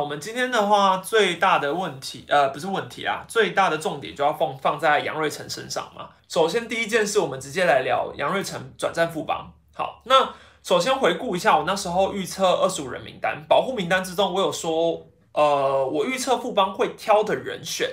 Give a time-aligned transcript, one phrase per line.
[0.00, 6.08] 我们今天的话，最大的问题，呃，不是问题啊，最大的重点就要放放在杨瑞成身上嘛。
[6.26, 9.52] 首先第一件事，我们直接来聊杨瑞成转战富邦。
[9.74, 10.32] 好，那
[10.62, 17.90] 首先回顾一下我那时候预测二十五人名单，保护名单之中，我有说，呃，我预测富邦会挑的人选，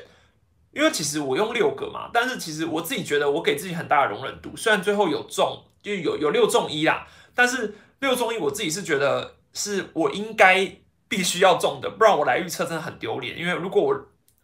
[0.72, 7.06] 因为其实我用六个嘛，但是其实我自己觉得我给自己很大的容忍度，虽然最后有中，就有有六中一啦，
[7.36, 10.74] 但是六中一我自己是觉得是我应该。
[11.10, 13.38] 必须要中的，不然我来预测真的很丢脸。
[13.38, 13.96] 因为如果我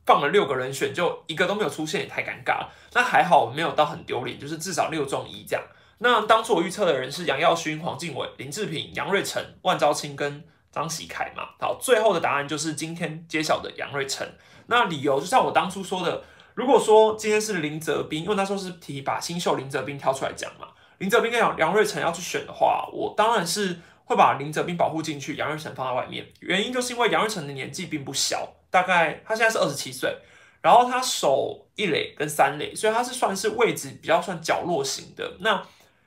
[0.05, 2.69] 放了六个人选，就一个都没有出现，也太尴尬了。
[2.93, 5.63] 那还好我，没有到很丢脸，就是至少六中一这样。
[5.99, 11.49] 那当初我预测的人是杨耀勋、黄敬伟、林志平、杨瑞成、万昭清跟张喜凯嘛。
[11.59, 14.27] 好，最后的答案就是今天揭晓的杨瑞成。
[14.67, 20.67] 那理由就像我当初说的，如果说今天是林泽斌，因为那时候是提把新秀林泽斌挑出来讲嘛，
[20.97, 23.79] 林泽斌跟杨杨瑞成要去选的话，我当然是。
[24.13, 26.25] 会把林泽斌保护进去，杨瑞成放在外面。
[26.39, 30.15] 原因就是因为杨瑞成的年纪并不小，大概他现在是二十七岁，
[30.61, 35.37] 然后他守一垒跟三垒，所以他是算是位置比较算角落型的。
[35.39, 35.61] 那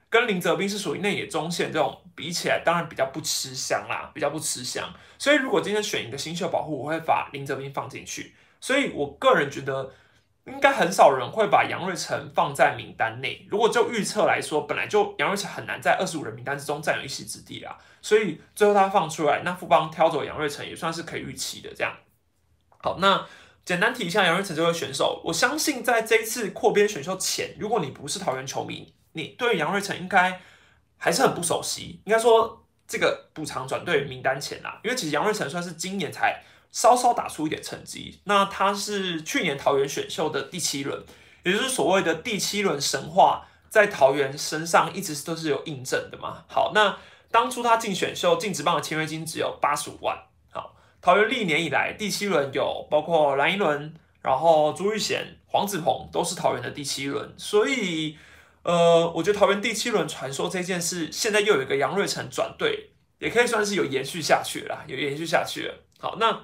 [0.08, 4.88] 跟林泽斌是属于内野中线这种比起来，当然比较不吃香啦，比较不吃香。
[5.18, 8.34] 所以如果今天选一个新秀保护，我会把林泽斌放进去。
[8.60, 9.92] 所以我个人觉得。
[10.48, 13.44] 应该很少人会把杨瑞成放在名单内。
[13.50, 17.76] 如果就预测来说，本来就杨瑞成很难在二十五人名单之中占有一席之地啦。
[18.06, 21.68] 所以最后他放出来，那富邦挑走杨瑞成也算是可以预期的。
[21.74, 21.92] 这样，
[22.78, 23.26] 好，那
[23.64, 25.20] 简单提一下杨瑞成这位选手。
[25.24, 30.40] 我相信在这一次扩编选秀前，如果你不是桃园球迷，你对杨瑞成应该
[30.96, 32.00] 还是很不熟悉。
[32.04, 36.40] 应该说这个补偿转队名单前啦，因为其实杨瑞成算是今年才。
[36.72, 41.02] 稍稍打出一点成绩，那他是去年桃园选秀的第七轮，
[41.42, 46.44] 也就是所谓的第七轮神话，在桃园身上一直都是有印证的嘛。
[46.48, 46.98] 好，那
[47.30, 50.16] 当初他进选秀进职棒的签约金只有八十五万。
[50.50, 58.16] 好，桃园历年以来第七轮有包括蓝一轮，然后朱玉贤、黄子鹏都是桃园的第七轮，所以
[58.62, 65.74] 呃，我觉得桃园第七轮传说这件事，现在又有一个杨瑞成转队，也可以算是有延续下去了，有延续下去了。
[65.98, 66.40] 好，那。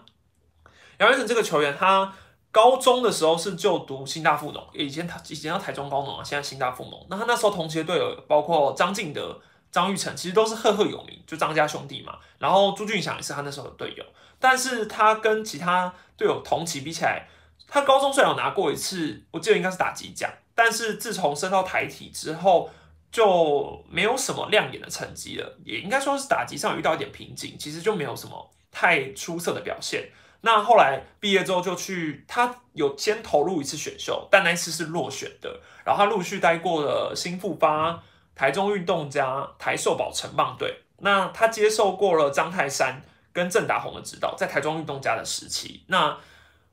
[0.98, 2.12] 杨瑞成这个球员，他
[2.52, 7.06] 高中的时候是就读新大附农，以前他以前叫台中高农啊，现在新大附农。
[7.10, 9.40] 那他那时候同期的队友包括张敬德、
[9.72, 12.18] 张玉成，其实都是赫赫有名，就张家兄弟嘛。
[12.38, 14.04] 然后朱俊祥也是他那时候的队友，
[14.38, 17.26] 但是他跟其他队友同期比起来，
[17.66, 22.70] 他高中虽然有拿过一次，我记得应该是打击奖，但是自从升到台体之后，
[23.10, 30.10] 就没有什么亮眼的成绩了，也应该说是打击上遇到一点瓶颈，其实就没有什么太出色的表现。
[30.44, 35.60] 那后来毕业之后就去，他有先投入一次选秀，但那一次是落选的。
[35.84, 38.02] 然后他陆续待过了新复发、
[38.34, 40.82] 台中运动家、台寿宝城棒队。
[40.98, 45.84] 那他接受过了张泰山跟郑达宏的指导，在台中运动家的时期。
[45.88, 46.16] 那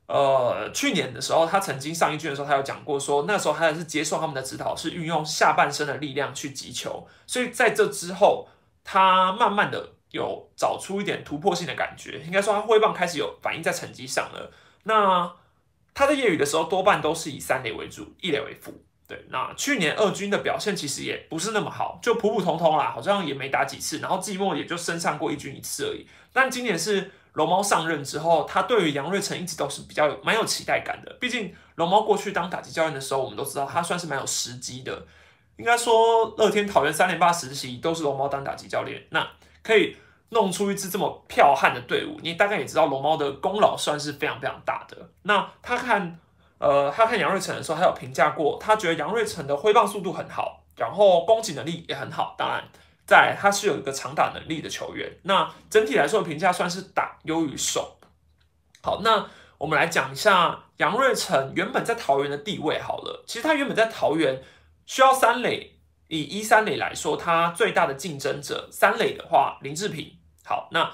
[0.07, 7.07] 呃，去年的时候，他曾经上一句的时候，他有讲过说，那时候他也是接受他们的指导，是运用下半身的力量去击球。
[7.25, 8.47] 所以在这之后，
[8.83, 9.93] 他慢慢的。
[10.11, 14.51] 有找出一点突破性的感觉，应该说他挥棒开始有反应在成绩上了。
[14.85, 15.31] 那
[15.93, 18.73] 他在业余的时候多半都是以三垒为主，一垒为辅。
[19.09, 26.05] 对，那去年二军的表现其实也不是那么好，就普普通通啦，好像也没打几次，然后季末也就升上过一军一次而已。
[26.31, 31.11] 但今年是龙猫上任之后，他对于杨瑞成一直都是比较有蛮有期待感的。
[31.19, 35.05] 毕竟龙猫过去当打击教练的时候，我们都知道他算是蛮有时机的。
[35.57, 39.27] 应该说乐天桃园三连霸时期都是龙猫当打击教练，那。
[39.61, 39.95] 可以
[40.29, 45.09] 弄出一支这么剽悍的队伍，你大概也知道龙猫的功劳算是非常非常大的。
[45.23, 46.17] 那他看，
[46.59, 52.35] 呃，他看杨瑞成的时候，他有评价过，他觉得杨瑞成的挥棒速度很好，然后攻击能力也很好。
[52.37, 52.63] 当然，
[53.07, 55.11] 在他是有一个长打能力的球员。
[55.23, 57.97] 那整体来说的评价算是打优于守。
[58.83, 59.25] 好，那
[59.57, 63.23] 我们来讲一下杨瑞成原本在桃园的地位好了。
[63.25, 64.43] 其实他原本在桃园
[64.85, 65.75] 需要三垒。
[66.11, 70.11] 以一三垒来说，他最大的竞争者三垒的话，林志平。
[70.43, 70.91] 好，那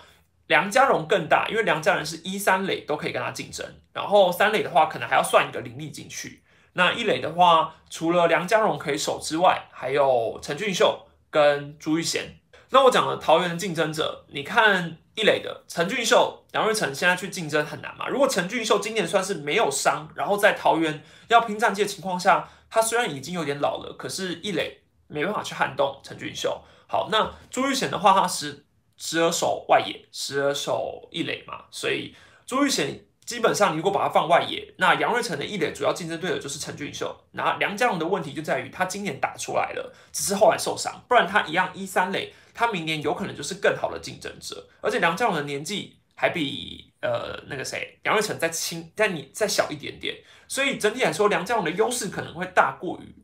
[0.47, 3.65] 梁家荣更大，因为梁家人是一三垒都可以跟他竞争。
[3.94, 6.44] 然后三垒的话，可能还要算一个林立进去。
[6.74, 12.36] 那一垒的话，除了梁家荣可以守之外，还有陈俊秀跟朱玉贤。
[12.69, 18.07] 那我讲了桃园的竞争者，你看一垒的陈俊秀、杨瑞成现在去竞争很难嘛？
[18.07, 24.81] 如果陈俊秀今年算是没有伤，然后在桃园要拼战绩的情况下，他虽然已经有点老了，可是一垒。
[25.07, 26.63] 没办法去撼动陈俊秀。
[26.88, 28.64] 好，那朱玉贤的话，他是
[28.97, 32.15] 时而守外野，时而守一垒嘛，所以
[32.45, 37.15] 朱玉贤基本上，你如果把他放外野，那杨瑞成的一垒主要竞争对手就是陈俊秀。
[37.31, 44.68] 那梁家荣的问题就在于他今年打出来了，只是后来受伤，不然他一样一三垒，他明年有可能就是更好的竞争者。
[44.80, 50.15] 而且梁家荣的年纪还比呃那个谁杨瑞成再轻，但你再小一点点，
[50.47, 53.15] 所以整体来说，梁家荣的优势可能会大过于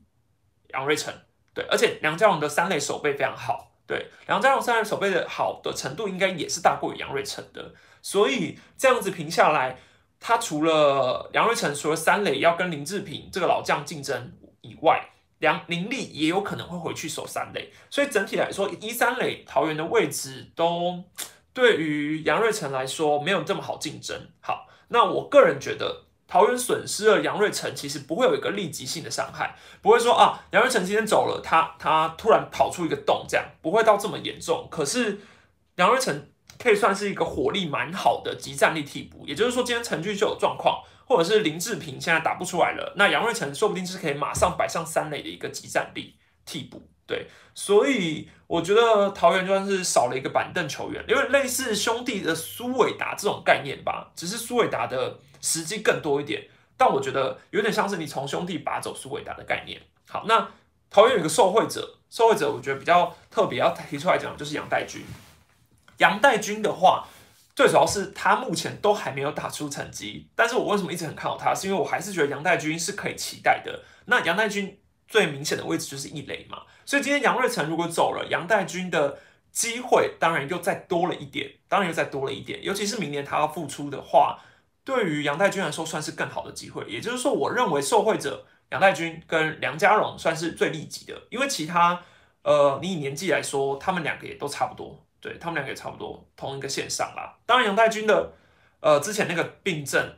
[0.74, 1.14] 杨瑞成。
[1.54, 9.78] 对，而且梁家荣的三垒手背非常好，对，梁家荣三垒手背的好的程度应该也是大过于杨瑞成的，所以这样子评下来，
[10.18, 15.10] 他除了杨瑞成除了三垒要跟林志平这个老将竞争以外，
[15.40, 21.04] 梁林立也有可能会回去守三垒，所以整体来说，一三垒桃园的位置都
[21.54, 24.18] 对于杨瑞成来说没有这么好竞争。
[24.40, 26.06] 好，那我个人觉得。
[26.32, 34.66] 桃园损失了杨瑞成，其实不会有一个立即性的伤害，不会说啊，杨瑞成今天走了，他他突然跑出一个洞，这样不会到这么严重。
[34.72, 35.20] 可是
[35.76, 46.88] 杨瑞成可以算是一个火力蛮好的集战力替补，也就是说，今天陈俊秀有状况，或者是林志平现在打不出来了，那杨瑞成说不定是可以马上摆上三垒的一个集战力替补。
[47.12, 55.20] 对，所以我觉得桃园就算是少了一个板凳球员，因为类似兄弟的苏伟达这种概念吧，只是苏伟达的。
[55.44, 56.40] 时机更多一点，
[56.78, 59.82] 但我觉得有点像是你从兄弟拔走苏伟达的概念。
[60.08, 60.48] 好，那
[60.92, 65.02] 桃园有个受贿者，受贿者我觉得比较特别要提出来讲，就是杨代军。
[65.98, 67.08] 杨代军的话，
[67.56, 73.84] 最主要是他目前都还没有打出成绩，但是我为什么一直很看好他，是因为我还是觉得杨代军是可以期待的。
[74.06, 74.78] 那杨代军
[75.12, 79.20] 最明显的位置就是一垒嘛，所以今天杨瑞成如果走了，杨代军的
[79.52, 84.40] 机会当然又再多了一点，当然又再多了一点，尤其是明年他要复出的话。
[84.84, 86.84] 对于杨代军来说，算是更好的机会。
[86.88, 92.02] 也就是说，我认为受贿者杨代军跟梁家荣算是最利己的，因为其他，
[92.42, 97.38] 呃，你以年纪来说，他们两个也都差不多，对他们两个也差不多同一个线上啦。
[97.46, 98.34] 当然，杨代军的，
[98.80, 100.16] 呃，之前那个病症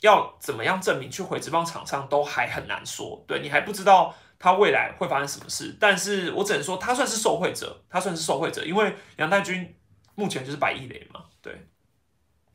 [0.00, 5.76] 要怎么样证明去回职棒场上都还很难说，对你还不知道他未来会发生什么事。
[5.78, 9.76] 但是我只能说，他算是受贿者，他算是受贿者，因为杨太军
[10.16, 11.68] 目前就是百亿雷嘛，对。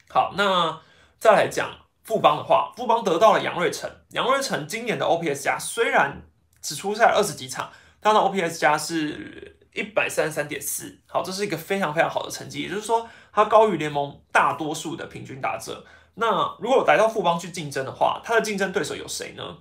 [0.09, 0.81] 好，那。
[1.17, 3.89] 再来讲富邦的话，富邦得到了杨瑞成。
[4.09, 6.21] 杨瑞成今年的 OPS 加虽然
[6.61, 12.61] 只出赛二十几场，他的 OPS 加是一百三十三点四，好，这是一个非常非常好的成绩。
[12.61, 15.83] 也就是说，他高于联盟大多数的平均打者。
[16.15, 19.59] 那如果来到富邦去竞争的话，他的竞争对手有谁呢？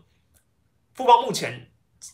[0.93, 1.71] 富邦目前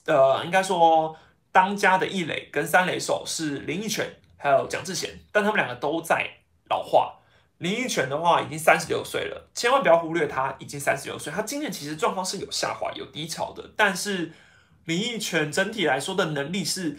[0.06, 1.16] 呃，应该说
[1.52, 6.28] 当家的一垒跟三垒手是林奕泉还有蒋志贤，但他们两个都在
[6.68, 7.16] 老化。
[7.58, 11.30] 林奕泉的话已经三十六岁了，千万不要忽略他已经三十六岁。
[11.30, 14.32] 他今年其实状况是有下滑、有低潮的，但是
[14.86, 16.98] 林奕泉整体来说的能力是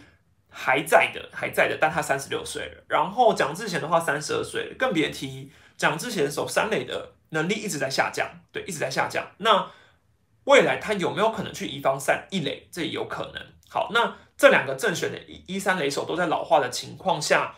[0.49, 1.77] 还在的，还在的。
[1.81, 9.25] 但他三十六岁了，然后蒋志贤的话三十二岁，更别提蒋志贤守三垒的能力一直在下降，对，一直在下降。
[9.37, 9.67] 那
[10.51, 12.67] 未来他有没有可能去移方三一垒？
[12.71, 13.41] 这也有可能。
[13.69, 17.55] 好，那这两个正选的一一三垒手都在老化的情况下。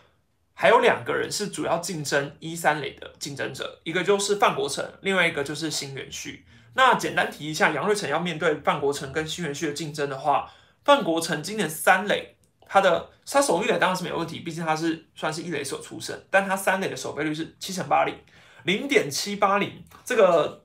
[0.56, 6.46] 还有两个人是主要竞争一三垒的竞争者，一个就是范国成，另外一个就是新元旭。
[6.76, 10.52] 那简单提一下，杨瑞成要面对范国成跟新元旭的竞争的话，
[10.86, 12.36] 范国成今年三垒，
[12.68, 18.16] 他的他守一垒当然是没有问题，毕竟他是算是一垒手出身，但他三垒的守备率是七成八零，
[18.64, 20.63] 零点七八零，这个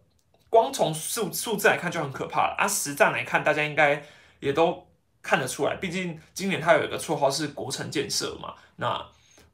[0.51, 2.67] 光从数数字来看就很可怕了啊！
[2.67, 4.03] 实战来看，大家应该
[4.41, 4.87] 也都
[5.23, 9.07] 看得出来，毕竟今年他有一个绰号是国城建设嘛，那。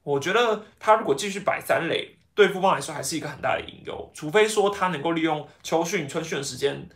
[0.04, 4.10] 我觉得他如果继续摆三垒，对富邦来说还是一个很大的隐忧。
[4.12, 6.86] 除非说他能够利用秋训、春训的时间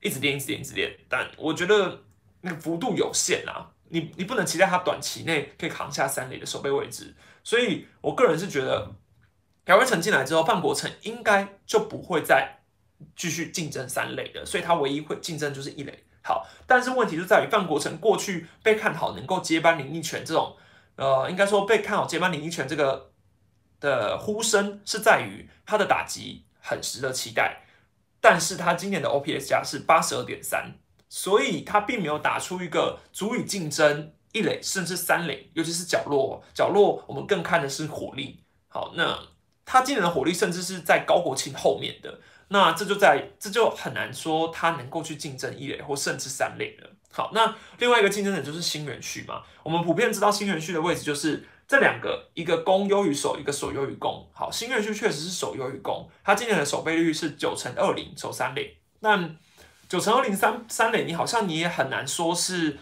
[0.00, 2.02] 一直练、一直练、一直练，但我觉得
[2.40, 3.70] 那个幅度有限啊。
[3.90, 7.14] 你你不能期待他短期内可以扛下三垒的守备位置。
[7.44, 8.90] 所以我个人是觉得，
[9.66, 12.62] 姚威成进来之后，范国成应该就不会再
[13.14, 16.04] 继续竞争三垒的，所以他唯一会竞争就是一垒。
[16.22, 20.56] 好，但是问题就在于范国成过去被看好能够接班林立权这种。
[20.96, 23.12] 呃，应该说被看好接班林一拳这个
[23.80, 27.64] 的呼声是在于他的打击很值得期待，
[28.18, 30.72] 但是他今年的 OPS 加是八十二点三，
[31.10, 38.42] 所以他并没有打出一个足以竞争一垒甚至三垒，尤其是角落角落，我们更看的是火力。
[38.68, 39.18] 好，那
[39.66, 46.90] 他今年的火力甚至是在高国庆后面的，那这就在这就很难说他能够去竞争一垒或甚至三垒了。
[47.12, 49.42] 好，那另外一个竞争者就是新元区嘛。
[49.62, 54.28] 我们普遍知道新元区的位置就是这两个，一个攻优于守，一个守优于攻。
[54.32, 58.76] 好，新元区确实是守优于攻，他今年的守备率是九成二零，守三垒。
[59.00, 59.30] 那
[59.88, 62.76] 九成二零三三垒，你好像你也很难说是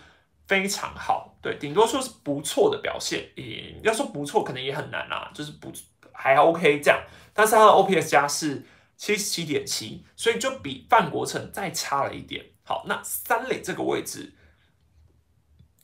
[0.49, 3.25] 非常好，对，顶多说是不错的表现。
[3.37, 5.73] 也要说不错，可能也很难啊，就是不
[6.12, 7.00] 还 OK 这样。
[7.33, 8.64] 但是他的 OPS 加是
[8.97, 12.45] 七十七点七，所以就比范国成再差了一点。
[12.63, 14.33] 好，那三垒这个位置，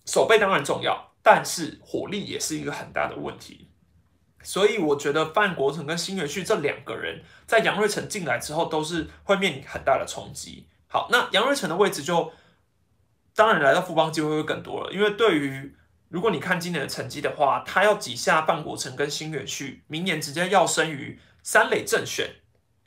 [0.06, 3.68] 守备当然重要，但是火力也是一个很大的问题。
[4.42, 10.66] 所以我觉得范国成跟新元旭这两个人在杨瑞成进来之后，都是会面临很大的冲击。
[10.88, 12.32] 好，那杨瑞成的位置就
[13.34, 15.76] 当然来到富邦机会会更多了，因为对于
[16.08, 22.39] 如果你看今年的成绩的话，他要挤下范国成跟新元旭，明年直接要升于三垒正选。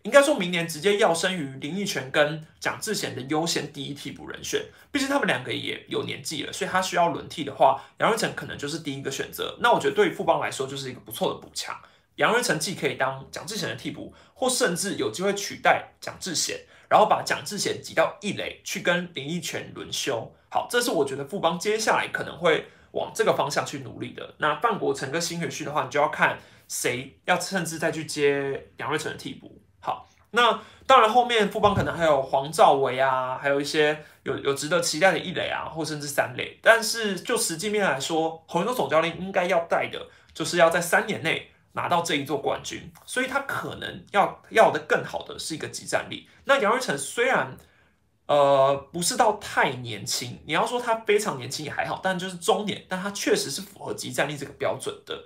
[0.03, 9.57] 应该说明年直接要升于林奕泉跟蒋志贤的优先第一替补人选，毕竟他们两个也有年纪了，所以他需要轮替的话，杨瑞成可能就是第一个选择。
[9.62, 11.75] 那我觉得对于富邦来说就是一个不错的补强。
[12.17, 20.31] 杨瑞成既可以当蒋志贤的替补，或甚至有机会取代蒋志贤，然后把蒋志贤挤到一垒去跟林奕泉轮休。
[20.50, 24.36] 好，这是我觉得富邦接下来可能会往这个方向去努力的。
[24.38, 29.62] 那范国成跟新元旭的话，你就要看谁要甚至再去接杨瑞成的替补。
[29.83, 36.57] 好，那当然后面富邦可能还有黄兆维啊，还有一些有有值得期待的一垒啊，或甚至三垒。
[36.61, 46.29] 但是就实际面来说，洪云东总教练应该要带的，就是要在三年内拿到这一座冠军，所以他可能要要的更好的是一个集战力。
[46.45, 47.57] 那杨瑞成虽然
[48.27, 55.25] 呃不是到太年轻，你要说他非常年轻也还好，但就是中年，但他确实是符合集战力这个标准的。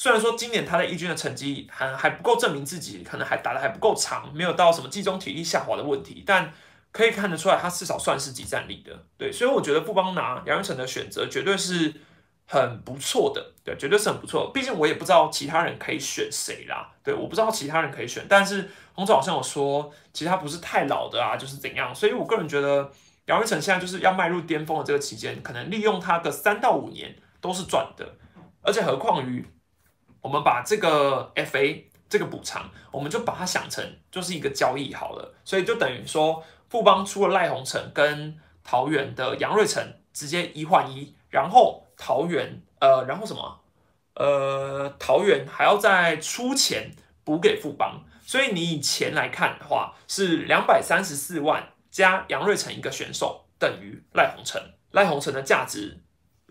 [0.00, 6.50] 虽然说今年他在一军的成绩还还不够证明自己，可能还打的还不够长，没有到什么季中体力下滑的问题，但
[6.90, 8.98] 可以看得出来，他至少算是集战力的。
[9.18, 11.92] 对，所以我觉得富邦拿杨元成的选择绝对是
[12.46, 14.50] 很不错的，对，绝对是很不错。
[14.54, 21.94] 毕竟我也不知道其他人可以选谁啦，对，我不知道其他人可以选，但是洪总好像有说，其他不是太老的啊，就是怎样。
[21.94, 22.90] 所以我个人觉得
[23.26, 28.14] 杨元成现在就是要迈入巅峰的这个期间，可能利用他的三到五年都是赚的，
[28.62, 29.44] 而且何况于。
[30.20, 43.60] 我们把这个 FA 这个补偿，我们就把它想成就是一个交易好了，所以就等于说富邦出了赖鸿成跟桃园的杨瑞成直接一换一，然后桃园呃，然后什么？
[44.14, 46.90] 呃，桃园还要再出钱
[47.24, 54.60] 补给富邦，所以你以钱来看的话是两百三十四万加杨瑞成一个选手等于赖鸿成，
[54.90, 56.00] 赖鸿成的价值。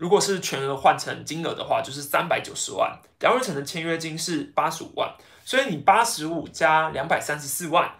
[0.00, 2.98] 如果是全额换成金额的话，就是三百九十万。
[3.20, 5.14] 杨瑞成的签约金是八十五万，
[5.44, 7.92] 所以你八十五加两百三十四万，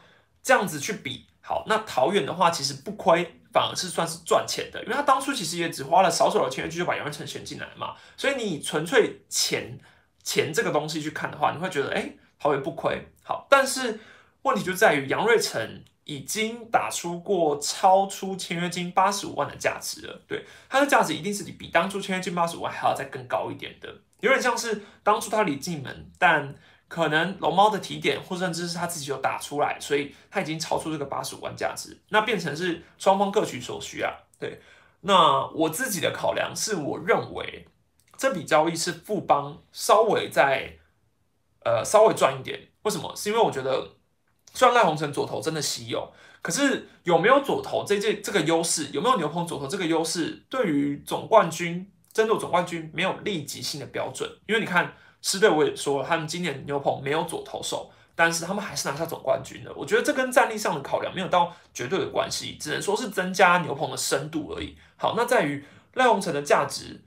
[0.43, 9.79] 这样子去比，好，那桃园的话其实不亏，反而是算是赚钱的，因为他当初其实也只花了少少的签约金就把杨瑞成选进来嘛，所以你纯粹钱
[10.25, 13.07] 钱这个东西去看的话，你会觉得哎，桃园不亏。
[13.23, 14.01] 好，但是
[14.41, 15.85] 问题就在于杨瑞成。
[16.11, 23.89] 已经打出过超出签约金八十五万的价值了，对它的价值一定是比当初签约金八十五万还要再更高一点的，
[24.19, 26.53] 有点像是当初他离进门，但
[26.89, 34.13] 可能龙猫的提点或甚至是他自己有打出来，所以他已经超出这个八十五万价值，那变成是双方各取所需啊。
[34.41, 34.61] 对，
[35.03, 37.69] 那我自己的考量是我认为
[38.17, 40.77] 这笔交易是富邦稍微在
[41.65, 43.15] 呃稍微赚一点，为什么？
[43.15, 44.00] 是因为我觉得。
[44.53, 54.29] 虽然赖鸿成左投真的稀有，可是有没有左投这这这个优势，有没有牛棚左投这个优势，对于总冠军争夺总冠军没有立即性的标准。
[54.47, 59.73] 因为你看狮队，我也说他们今年牛棚没有左投手，但是他们还是拿下总冠军的。
[59.75, 64.77] 我觉得这跟战力上的考量没有到绝对的关系，只能说是增加牛棚的深度而已。
[64.97, 65.65] 好，那在于
[65.95, 67.03] 赖鸿成的价值，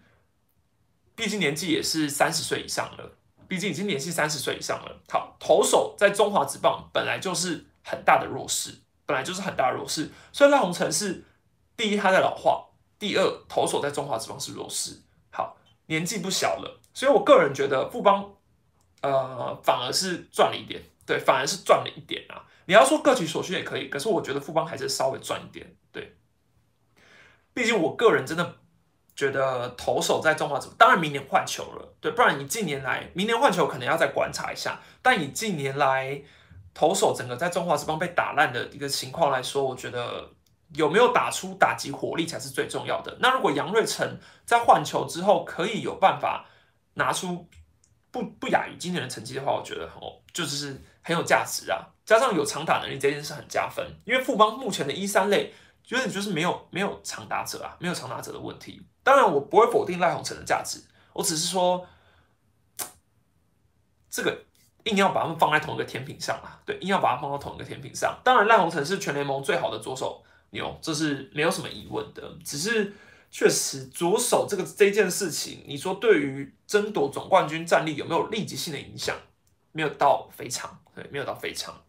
[1.15, 3.17] 毕竟年纪也是三十岁以上了。
[3.53, 4.99] 毕竟已经年纪三十岁以上了。
[5.07, 10.09] 好，投手在中华职棒本来就是很大的弱势，本来就是很大的弱势。
[10.31, 11.23] 所以赖鸿成是
[11.77, 14.99] 第一，他在老化；第二，投手在中华职棒是弱势。
[15.29, 15.55] 好，
[15.85, 18.33] 年纪不小了，所以我个人觉得富邦
[19.01, 22.41] 呃反而是赚了一点，对，反而是赚了一点啊。
[22.65, 26.17] 你要说各取所需也可以，可是我觉得富邦还是稍微赚一点，对。
[27.53, 28.62] 毕竟我个人真的。
[29.15, 34.79] 觉得投手在中华职棒，当然明年换球了，对，不然你近年来明年换球可能要再观察一下。
[35.01, 36.21] 但以近年来
[36.73, 40.29] 投手整个在中华职棒被打烂的一个情况来说，我觉得
[40.73, 43.15] 有没有打出打击火力才是最重要的。
[43.19, 46.45] 那如果杨瑞成在换球之后可以有办法
[46.95, 47.47] 拿出
[48.09, 51.85] 不不亚于今年的成绩的话，我觉得哦，就是很有价值啊。
[52.03, 55.53] 加上有长打能力这件事很加分，因为富邦目前的一三类。
[55.85, 58.81] 觉得你就是没有没有长打者啊，没有长打者的问题。
[59.03, 60.81] 当然，我不会否定赖鸿成的价值，
[61.13, 61.85] 我只是说，
[64.09, 64.45] 这个
[64.85, 68.19] 硬要把他们放在同一个天平上啊，对，硬要把它放到同一个天平上。
[68.23, 72.23] 当然，赖鸿成是全联盟最好的左手牛，这是没有什么疑问的。
[72.45, 72.93] 只是
[73.29, 79.15] 确实左手这个这件事情，你说对于争夺总冠军战力有没有立即性的影响？
[79.75, 81.83] 没有到非常，对，没有到非常。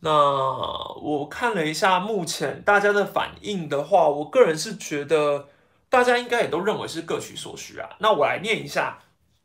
[0.00, 5.48] 那我看了一下目前大家的反应的话，我个人是觉得
[5.88, 7.88] 大家应该也都认为是各取所需啊。
[7.98, 8.98] 那我来念一下，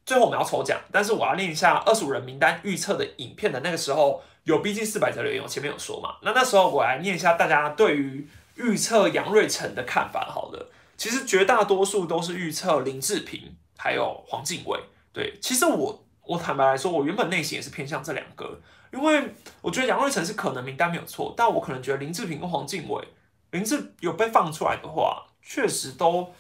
[0.05, 6.17] 最后我们要抽奖，但是我要念一下二十五人名单预测的影片的那个时候有逼近四百则留言，我前面有说嘛。
[6.22, 10.27] 那那时候我来念一下大家对于预测杨瑞成的看法。
[10.29, 14.79] 好了，其实绝大多数都是预测林志平还有黄靖伟。
[15.13, 18.60] 对，其实我我坦白来说，我原本内心也是偏向这两个，
[18.91, 23.07] 因为我觉得杨瑞成是可能名单没有错，但我可能觉得林志平跟黄靖伟，
[23.51, 26.33] 林志有被放出来的话，确实都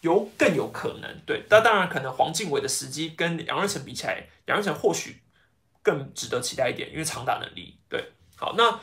[0.00, 1.20] 有更有可能。
[1.26, 5.22] 对，但当然可能黄靖伟的时机跟杨瑞成比起来，杨瑞成或许
[5.82, 7.78] 更值得期待一点，因为长打能力。
[7.88, 8.78] 对，好，那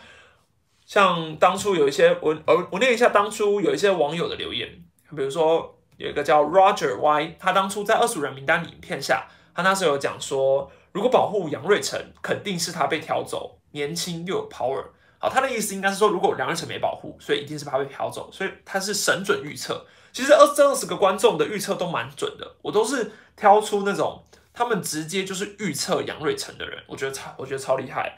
[0.85, 4.69] 像当初有一些我我我念一下当初有一些网友的留言，
[5.15, 5.73] 比如说。
[5.97, 14.81] 有一个叫 Roger Y，他当初在二十五人名单影片下，他那时候有讲说，如果保护杨瑞成，肯定是他被挑走，年轻又有 power。
[15.19, 19.85] 好，他的意思应该是说，如果杨瑞成没保护，所以一定是他被挑走，所以他是神准预测。
[20.13, 24.23] 其实二这二十个观众的预测都蛮准的，我都是挑出那种
[24.53, 28.17] 他们直接就是预测杨瑞成的人，我觉得超我觉得超厉害。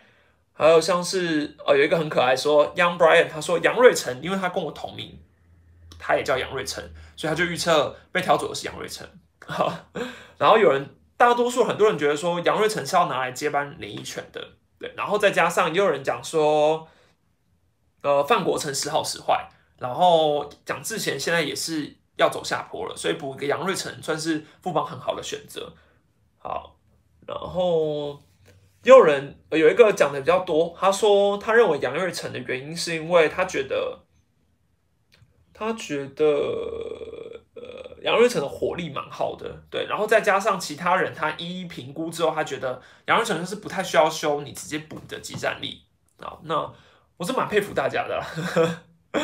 [0.54, 5.20] 还有像是呃有一个很可爱说 Young Brian，他说杨瑞成，因为他跟我同名。
[5.98, 6.84] 他也叫杨瑞成，
[7.16, 9.08] 所以他就预测被挑走的是杨瑞成。
[10.38, 14.94] 然后有人，大多数很多人觉得说杨瑞成是要拿来接班林奕泉的，对。
[14.96, 16.88] 然后再加上也有人讲说，
[18.02, 19.50] 呃，范国成时好时坏。
[19.80, 25.74] 然后蒋志贤现在也是要走下坡了，所以补一个杨瑞成算是副帮很好的选择。
[26.38, 26.78] 好，
[27.28, 28.22] 然后
[28.84, 34.00] 也有人有一个讲的比较多，他说他认为杨瑞成的原因是因为他觉得。
[35.60, 36.24] 他觉得，
[38.08, 45.82] 杨瑞成的火力蛮好的，对，然后再加上其他人，他一一评估之后，他觉得杨瑞成是不太需要修，你直接补的集战力
[46.22, 46.38] 啊。
[46.44, 46.74] 那
[47.18, 48.24] 我是蛮佩服大家的。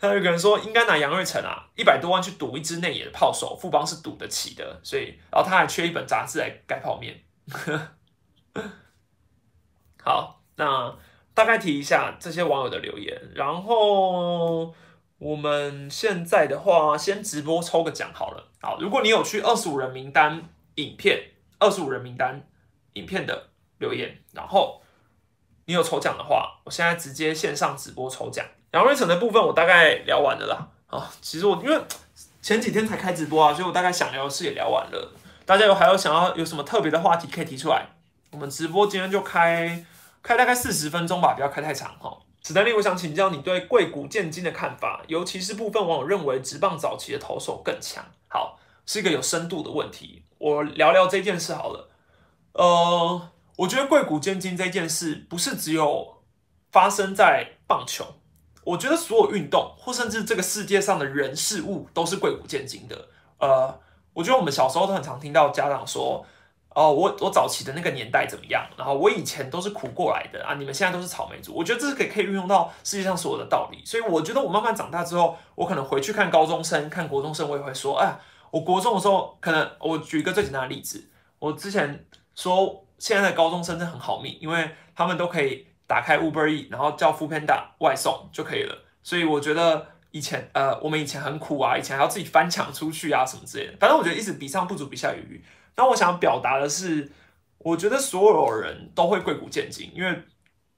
[0.00, 7.22] 他有个人说，应该拿杨瑞成啊，一百多万去赌一支内野的炮手，富邦是赌得起的，所以，然后他还缺一本杂志来盖泡面。
[10.02, 10.92] 好，那
[11.34, 14.74] 大概提一下这些网友的留言，然后。
[15.24, 18.46] 我们现在的话，先直播抽个奖好了。
[18.60, 20.42] 好，如果你有去二十五人名单
[20.74, 21.18] 影片、
[21.58, 22.46] 二十五人名单
[22.92, 24.82] 影片的留言，然后
[25.64, 28.44] 你有抽奖的话，我现在直接线上直播抽奖。
[28.72, 30.68] 杨瑞成的部分我大概聊完了啦。
[30.88, 31.82] 啊，其实我因为
[32.42, 35.10] 前几天才开直播啊，所以我大概想聊的事也聊完了。
[35.46, 37.86] 大家有还有想要有什么特别的话题可以提出来？
[38.30, 39.86] 我们直播今天就开
[40.22, 42.14] 开大概四十分钟吧，不要开太长哈。
[42.46, 48.04] 史丹利，我想请教你对贵谷建金的看法，尤其是部分网友认为直棒早期的投手更强。
[48.28, 51.88] 好，是一个有深度的问题，我聊聊这件事好了。
[52.52, 56.22] 呃，我觉得贵谷建金这件事不是只有
[56.70, 58.04] 发生在棒球，
[58.62, 63.08] 我觉得所有运动或甚至这个世界上的人事物都是贵谷建金的。
[63.38, 63.80] 呃，
[64.12, 66.26] 我觉得我们小时候都很常听到家长说。
[66.74, 68.66] 哦，我我早期的那个年代怎么样？
[68.76, 71.54] 然后我以前都是苦过来的啊，你们现在都是草莓族。
[71.54, 73.80] 我觉得这是可以可以运用到世界上所有的道理。
[73.84, 78.18] 所以我觉得我慢慢长大之后，我可能回去看高中生、看国中生，我也会说，哎，
[78.50, 81.08] 我国中的时候，可能我举一个最简单的例子，
[81.38, 88.76] 我之前说现在的高中生真很好命，因为他们都可以打开 Uber E，然后叫 f o o Panda 外送就可以了。
[89.02, 93.76] 所以我觉得以前呃，我们以前很苦啊，以前还要自己翻墙出去啊什么之类的。
[93.78, 95.44] 反正我觉得一直比上不足，比下有余。
[95.76, 97.10] 那我想表达的是，
[97.58, 100.22] 我觉得所有人都会贵古见今，因为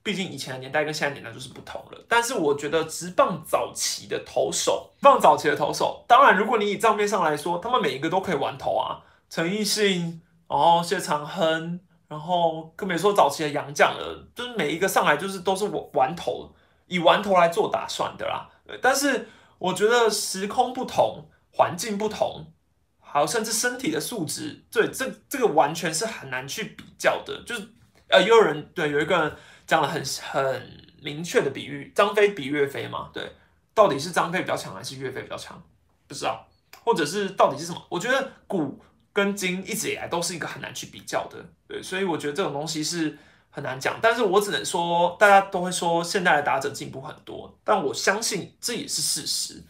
[0.03, 2.05] 毕竟以前的年代跟现在年代就是不同了。
[2.09, 16.51] 但是我觉得直棒早期的投手，棒早期的投手，当然如果你以账面上来说，他们每一个都可以玩投啊，陈奕迅，然后谢长亨，然后更别说早期的洋将了，就是每一个上来就是都是玩玩投，
[16.87, 18.49] 以玩投来做打算的啦。
[18.81, 19.29] 但是
[19.59, 22.47] 我觉得时空不同，环境不同。
[23.17, 27.43] 好，甚至身体的素质，对，这这个完全是很难去比较的。
[27.47, 27.67] 就是
[28.11, 29.35] 呃，也有人对有一个人
[29.67, 33.33] 讲了很很明确的比喻，张飞比岳飞嘛，对，
[33.73, 35.59] 到底是张飞比较强还是岳飞比较强？
[36.07, 36.47] 不知道，
[36.85, 37.83] 或者是到底是什么？
[37.89, 38.79] 我觉得古
[39.15, 43.17] 跟今一直以来都是一个很难去比较的，对，所以我觉得这种东西是
[43.49, 43.99] 很难讲。
[44.03, 49.65] 但是我只能说，大家都会说现在的打者进步很多，但我相信这也是事实。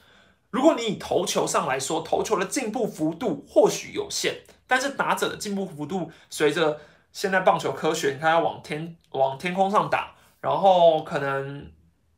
[0.51, 4.35] 如果你以投球上来说，投球的进步幅度或许有限，
[4.67, 6.81] 但是打者的进步幅度随着
[7.13, 11.71] 现在棒球科学，你看要往天往天空上打，然后可能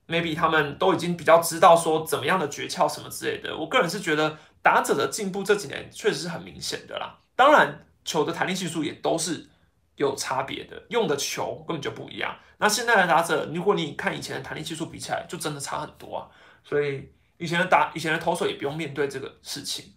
[0.07, 3.57] maybe 他们都已经比较知道说怎么样的诀窍什么之类的。
[3.57, 7.19] 我个人是觉得打者的进步这几年确实是很明显的啦。
[7.35, 9.49] 当然，球的弹力系数也都是
[9.97, 12.37] 有差别的，用的球根本就不一样。
[12.59, 16.29] 那现在的打者，如果你看以前的弹力系数比起来，就真的差很多啊。
[16.63, 17.11] 所以。
[17.39, 19.95] 以前的打，以前的投手也不用面对这个事情，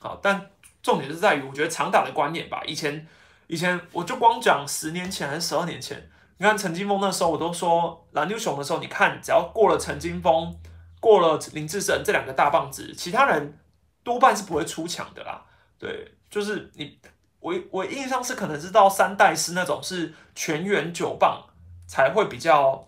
[0.00, 0.50] 好，但
[0.82, 2.62] 重点是在于，我觉得长打的观念吧。
[2.66, 3.06] 以前
[3.46, 10.54] 以前我就光讲十年前还是十二年前，你看陈金峰那时候，我都说蓝牛熊的时候，你看只要过了陈金峰，
[10.98, 13.58] 过了林志胜这两个大棒子，其他人
[14.02, 15.44] 多半是不会出墙的啦。
[15.78, 16.98] 对，就是你
[17.38, 21.46] 我我印象是可能是到三代是那种是全员九棒
[21.86, 22.84] 才会比较。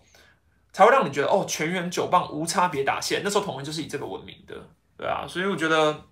[0.73, 4.55] 才会让你觉得哦，全员九棒无差别打线，那时候统一就是以这个闻名的，
[4.97, 6.05] 对啊，所以我觉得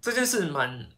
[0.00, 0.88] 这件事蛮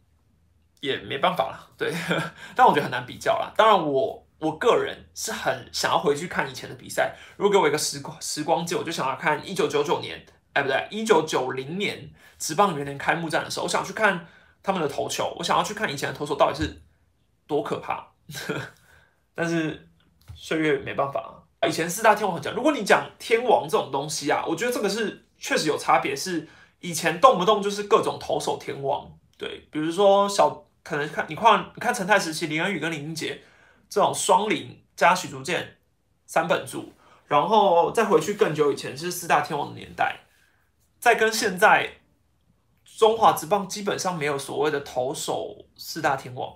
[0.79, 1.93] 也没办法了，对，
[2.55, 3.51] 但我觉得很难比较啦。
[3.57, 12.09] 当然，我我个人是很想要回去看以前的比赛，如果给我一个时光时光机，我就想要看一九九九年，哎不对，一九九零年
[12.39, 14.25] 职棒元年开幕战的时候，我想去看
[14.61, 16.81] 他们的投球，我想要去看以前的投手到底是
[17.47, 18.07] 多可怕，
[19.35, 19.89] 但是
[20.33, 21.42] 岁月没办法。
[21.67, 26.15] 以前四大天王讲，如果你讲天王这种东西啊，我觉得这个是确实有差别。
[26.15, 26.47] 是
[26.79, 33.41] 以前动不动就是各种投手天王，对，比如说小可能看你看你看陈泰时期林恩宇跟林英杰
[33.89, 35.77] 这种双林加许竹健
[36.25, 36.91] 三本柱，
[37.27, 40.21] 然后再回去更久以前是四大天王的年代，
[40.99, 41.89] 再跟现在
[42.83, 46.55] 中华职棒基本上没有所谓的投手四大天王。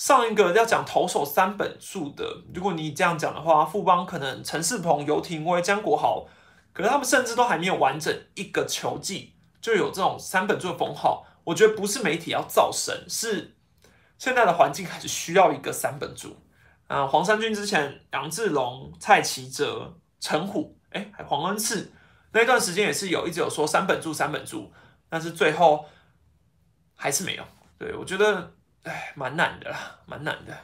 [0.00, 6.26] 上一个要讲投手三本柱的，如果你这样讲的话，富邦可能陈世鹏、游廷威、江国豪，
[6.72, 11.26] 可是他们甚至都还没有完整一个球季，就有这种三本柱的封号。
[11.44, 13.54] 我觉得不是媒体要造神，是
[14.16, 16.34] 现在的环境还是需要一个三本柱
[16.86, 17.06] 啊。
[17.06, 21.92] 黄山军之前，杨志龙、蔡奇哲、陈虎，哎，还黄恩赐
[22.32, 24.72] 那段时间也是有一直有说三本柱、三本柱，
[25.10, 25.84] 但是最后
[26.94, 27.44] 还是没有。
[27.78, 28.54] 对我觉得。
[28.82, 30.56] 哎，蛮难的啦，蛮难的。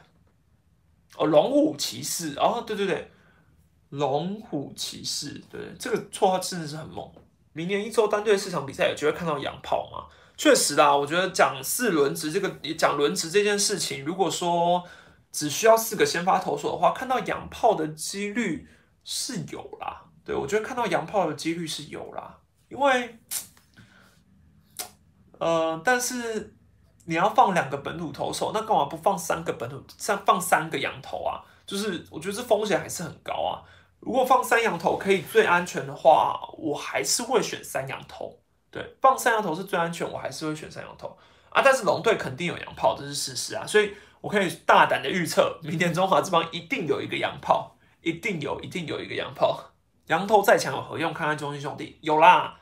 [1.16, 3.10] 哦，龙虎骑士，哦，对对对，
[3.90, 7.10] 龙虎骑士，对，这个绰号真的是很猛。
[7.52, 10.06] 明年一周单队四场比赛有机会看到洋炮吗？
[10.36, 14.82] 确实啦，我觉得讲四轮值这个，讲轮值这件事情，如果说
[15.32, 18.68] 只需要四个先发投手的话，看到洋炮的几率
[19.04, 20.04] 是有啦。
[20.24, 23.18] 对我觉得看到洋炮的几率是有啦，因为，
[25.38, 26.54] 呃，但是。
[27.06, 31.40] 你要放两个本土投手，那干嘛不放三个本土，三放三个羊头啊？
[31.64, 33.62] 就是我觉得这风险还是很高啊。
[34.00, 38.38] 如果放三羊头可以最安全的话，我还是会选三羊头。
[38.70, 41.16] 对，放三羊头是最安全，我还是会选三羊头
[41.50, 41.62] 啊。
[41.64, 43.66] 但是龙队肯定有洋炮，这是事实啊。
[43.66, 49.72] 所以我可以大胆的预测，明年中华之邦一定有一个洋炮，一定有，一定有一个洋炮。
[50.08, 51.12] 羊头再强有何用？
[51.14, 52.58] 看看中心兄弟有啦，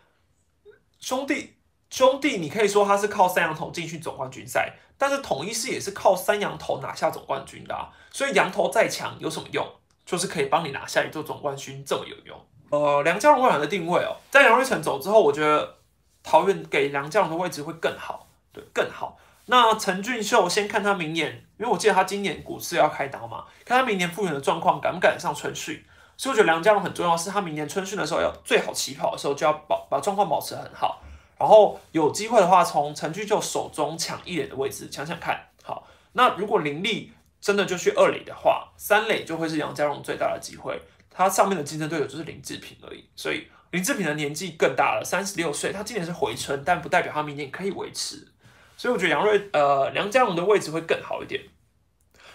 [1.00, 1.56] 兄弟。
[1.94, 9.64] 兄弟，你可以说他是靠三羊头进去总冠军赛，但是统一是也是靠三羊头拿下总冠军的，所以羊头再强有什么用？
[10.04, 12.36] 就是可以帮你拿下一座总冠军，这么有用。
[12.70, 15.76] 呃，梁家荣未来的定位哦，在杨瑞成走之后，我觉得
[16.24, 19.16] 桃园给梁家荣的位置会更好，对，更好。
[19.46, 25.80] 那陈俊秀先看他明年，因为我记得他今年股市要开刀嘛，看他明年复原的状况赶不赶得上春训，
[26.16, 31.00] 所以我觉得梁家荣很重要，是他明年春训的时候要最好起跑的时候就要保把状况保持很好。
[31.38, 35.48] 然后有机会的话，从陈俊秀手中抢一垒的位置，想想看。
[35.62, 40.80] 好，那如果林立真的就去二垒的话，三垒就会是杨家荣最大的机会。
[41.10, 48.28] 他上面的竞争对手就是林志平而已，所以林志平的年纪更大了，三十六岁，他今年是回春，但不代表他明年可以维持。
[48.76, 51.40] 所以我觉得杨瑞呃梁家荣的位置会更好一点。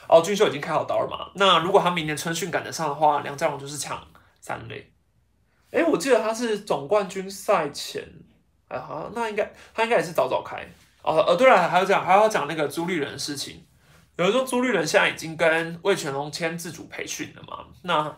[0.07, 1.31] 哦，俊秀已经开好刀了嘛？
[1.35, 4.07] 那如果他明年春训赶得上的话，梁家荣就是抢
[4.39, 4.91] 三垒。
[5.71, 8.03] 哎，我记得他是总冠军赛前。
[8.69, 10.65] 啊好，那应该他应该也是早早开
[11.01, 11.17] 哦。
[11.27, 13.65] 呃，对了，还有讲还要讲那个朱立人的事情。
[14.15, 17.65] 有人说朱立人现在已经跟魏全龙签自主培训了嘛？
[17.83, 18.17] 那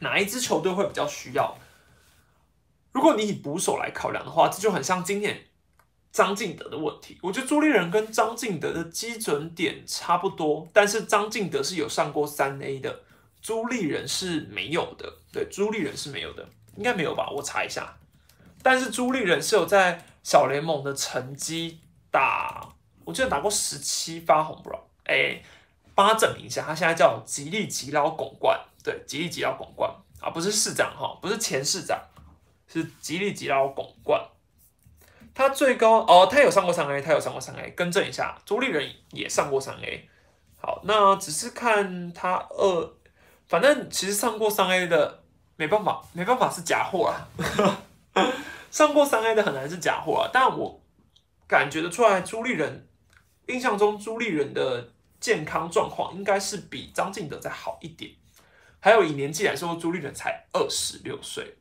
[0.00, 1.56] 哪一支球队会比较需要？
[2.92, 5.46] 如果你以捕手来考量的话，这就很像今年
[6.12, 7.18] 张敬德的问题。
[7.22, 13.04] 我觉得朱立人跟张敬德的基准点差不多，但是张敬德是有上过三 A 的，
[13.40, 15.10] 朱立人是没有的。
[15.32, 17.30] 对，朱立人是没有的，应该没有吧？
[17.30, 17.96] 我查一下。
[18.62, 22.68] 但是朱立人是有在小联盟的成绩打，
[23.04, 25.42] 我记得打过十七发红不了，哎，
[25.94, 32.00] 帮他证明一下，他现在叫吉利吉捞拱冠，对，吉利吉捞拱冠啊，不是市长哈，不是前市长，
[32.68, 34.22] 是吉利吉捞拱冠。
[35.34, 40.08] 他最高哦，他有上过三 A，他有上过三 A，更正一下，朱立人也上过三 A。
[40.60, 42.92] 好，那只是看他二，
[43.48, 45.22] 反正其实上过三 A 的，
[45.56, 47.26] 没办法，没办法是假货啊。
[48.70, 50.82] 上过三 A 的很难是假货啊，但我
[51.46, 52.88] 感觉得出来，朱立人
[53.48, 58.10] 印象中朱立人的健康状况应该是比张敬德再好一点。
[58.80, 61.56] 还有以年纪来说，朱立人才二十六岁，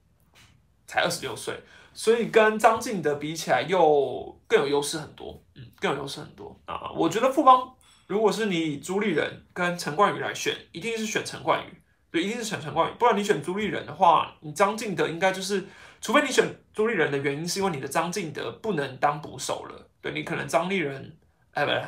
[0.88, 1.54] 才二十六岁，
[1.94, 6.92] 所以跟张敬德比起来又更有优势很多，嗯，更有优势很多啊。
[6.96, 7.76] 我觉得富邦
[8.08, 15.68] 如果是你以朱立人跟陈冠宇来选，一定是选陈冠宇，对，一定是选陈冠宇，不然你选朱立人的话，你张敬德应该就是，
[16.02, 21.16] 除非你选朱立人的原因是因为你的张敬德不能当捕手了，对你可能张立人，
[21.54, 21.82] 哎，不是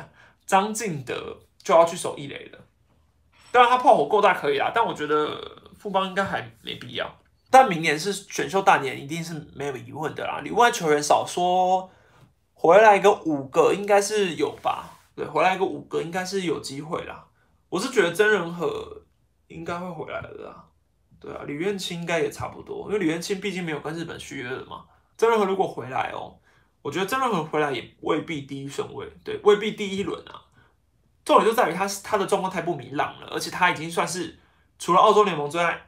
[0.46, 2.58] 张敬德就要去守一垒了。
[3.50, 5.36] 当然他炮火够大可以啦，但我觉得
[5.76, 7.12] 富邦应该还没必要。
[7.50, 10.40] 但明年是选秀大年，一定是没有疑问的啦。
[10.40, 11.90] 里外球员少说
[12.52, 14.98] 回来个五个，应该是有吧？
[15.14, 17.24] 对，回来个五个应该是有机会啦。
[17.68, 19.02] 我是觉得真人和
[19.48, 20.64] 应该会回来的啦。
[21.24, 24.84] 对啊，李彦清应该也差不多，因为李彦清毕竟没有跟日本续约了嘛。
[25.16, 26.36] 真人和如果回来哦，
[26.82, 30.42] 我觉得真人和回来也未必第一顺位，对，未必第一轮啊。
[31.24, 34.38] 重点就在于他他的状况太不明朗了，而且他已经算是
[34.78, 35.86] 除了澳洲联盟之外。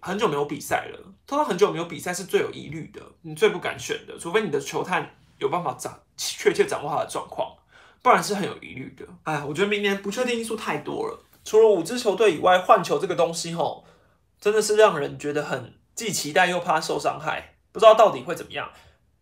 [0.00, 7.52] 很久没有比赛了，他很久没有比赛是最有疑虑的，你最不敢选的，除非你的球探有办法掌确切掌握他的状况，
[8.00, 9.04] 不然是很有疑虑的。
[9.24, 13.84] 哎，我觉得明年不确定因素太多了，除了五支球队以外，换球这个东西吼，
[14.40, 18.70] 真的是让人觉得很既期待又怕受伤害，不知道到底会怎么样。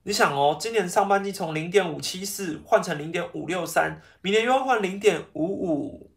[0.03, 6.11] 你想哦，今年上半季从零点五七四换成零点五六三，明年又要换零点五五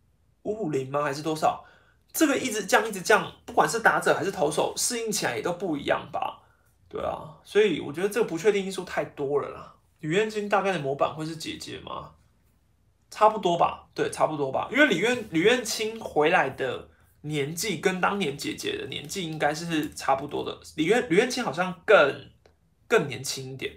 [0.44, 1.02] 五五零吗？
[1.02, 1.66] 还是多少？
[2.14, 6.42] 这个一直降，一直降，不管是打者还是投手，适应起来也都不一样吧？
[6.88, 9.76] 对啊，所以我觉得这个不确定因素太多了啦。
[10.00, 12.12] 李彦金大概的模板会是姐姐吗？
[13.12, 14.68] 差不多吧，对，差不多吧。
[14.72, 16.90] 因为李彦李彦清回来的
[17.22, 20.60] 年纪跟当年姐姐的年纪应该是差不多的。
[20.76, 22.30] 李渊李渊清好像更
[22.88, 23.74] 更年轻一点，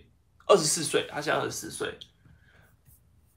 [0.46, 1.98] 二十四岁，他现在二十四岁。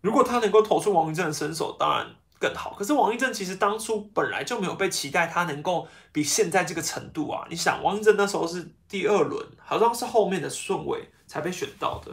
[0.01, 2.15] 如果他能够投出王一正的身手，当然。
[2.37, 7.47] 更好，可是王一正其实当初本来就没有被期待他能够比现在这个程度啊！
[7.49, 12.11] 你想，王一正那时候是第二轮，好像是后面的顺位才被选到的，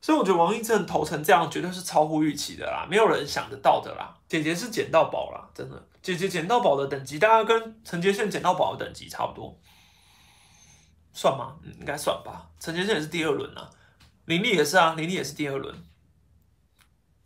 [0.00, 4.16] 所以我觉得王一正投成这样，绝对是超乎预期的啦，没有人想得到的啦。
[4.30, 9.58] 姐姐是捡到宝啦，真的，姐姐捡到宝的等级大概跟陈杰宪捡到宝的等级差不多，
[11.12, 11.58] 算吗？
[11.64, 12.48] 嗯，应该算吧。
[12.60, 13.68] 陈杰宪也是第二轮啊，
[14.26, 15.76] 林立也是啊，林立也是第二轮。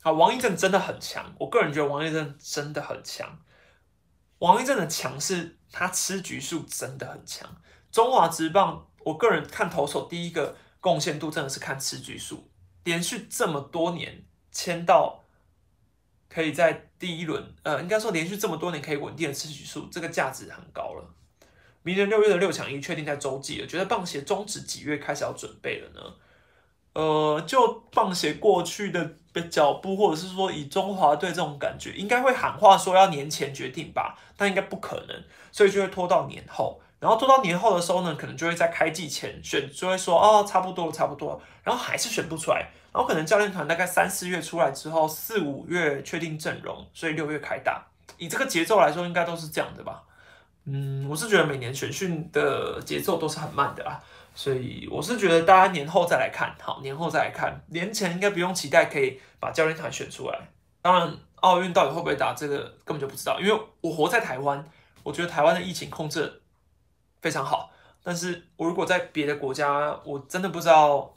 [0.01, 3.39] 好，王一正真的很强，我个人觉得王一正真的很强。
[4.39, 7.55] 王一正的强是他吃局数真的很强。
[7.93, 12.51] 中华职棒，我个人看投手第一个贡献度真的是看吃局数，
[12.85, 15.24] 连续这么多年签到
[16.29, 21.15] 可以在第一轮，呃，应该说连续这么多年可以稳定的吃局数，这个价值很高了。
[21.83, 26.15] 明年六月的六强一确定在洲际了，觉得棒协终止几月开始要准备了呢？
[26.95, 29.17] 呃，就棒协过去的。
[29.51, 36.81] 脚步，或者是说以中华队这种感觉，应该会喊话说要年前决定吧，但应该不可能，所以就会拖到年后。
[37.01, 42.67] 然后拖到年后的时候呢，可能就会在开季前选，就会说哦，差不多了，差不多了，然后还是选不出来。
[42.93, 47.85] 然后可能教练团大概三四月出来之后，四五月确定阵容，所以六月开打。
[48.17, 50.03] 以这个节奏来说，应该都是这样的吧？
[50.67, 54.01] 嗯，我是觉得每年选训的节奏都是很慢的啦。
[54.37, 60.39] 所以我是觉得大家年后再来看，好，年后再来看，年前应该不用期待可以把教练团选出来。
[60.81, 64.65] 当然，奥运到底会不会打，这个根本就不知道，因为我活在台湾，
[65.03, 66.43] 我觉得台湾的疫情控制
[67.25, 67.71] 非常好。
[68.03, 71.15] 但是我如果在别的国家，我真的不知道，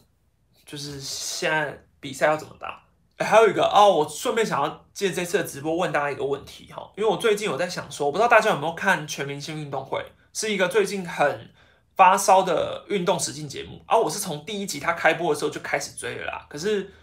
[0.65, 2.81] 就是现在比赛要怎么打。
[3.19, 11.51] 还有一个哦，我顺便想要借这次的直播问大家一个问题哈，因为我最近有在想说，我不知道大家有没有看全明星运动会，是一个最近很。
[11.97, 16.45] 发烧的运动实境节目，而我是从第一集它开播的时候就开始追了啦。
[16.47, 16.93] 可是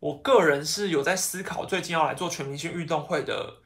[0.00, 3.56] 我个人是有在思考，最近要来做全明星运动会的，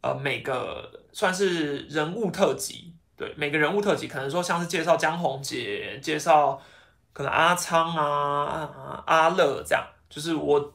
[0.00, 6.58] 呃，每个算是人物特辑，对，每个人物特辑，可能说像是介绍江宏杰，介绍
[7.12, 10.72] 可能阿昌啊、阿乐这样，就是我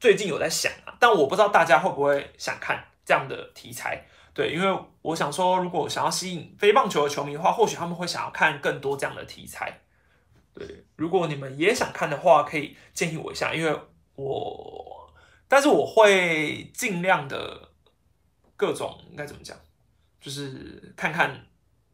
[0.00, 4.04] 最近有在想啊，但我不知道大家会不会想看这样的题材。
[4.32, 9.78] 对，因为我想说，如果想要吸引非棒球的球迷的话，或许他们会想要看更多这样的题材。
[10.52, 13.72] 对，如果你们也想看的话，可以建议我一下，因为
[14.16, 15.14] 我，
[15.46, 17.68] 但是我会尽量的
[18.56, 19.56] 各种应该怎么讲，
[20.20, 21.46] 就是看看，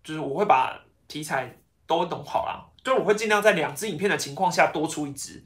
[0.03, 5.43] 就是我会把题材都弄好啦，就是我会尽量在两支影片的情况下多出一支。